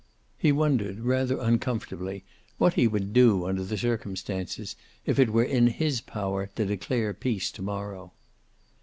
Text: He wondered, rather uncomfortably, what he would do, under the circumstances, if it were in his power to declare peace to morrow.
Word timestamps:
He 0.35 0.51
wondered, 0.51 1.01
rather 1.01 1.39
uncomfortably, 1.39 2.23
what 2.57 2.73
he 2.73 2.87
would 2.87 3.13
do, 3.13 3.45
under 3.45 3.63
the 3.63 3.77
circumstances, 3.77 4.75
if 5.05 5.19
it 5.19 5.29
were 5.29 5.43
in 5.43 5.67
his 5.67 6.01
power 6.03 6.47
to 6.55 6.65
declare 6.65 7.13
peace 7.13 7.51
to 7.51 7.61
morrow. 7.61 8.11